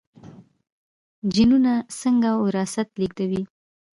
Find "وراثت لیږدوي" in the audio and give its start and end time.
2.43-3.41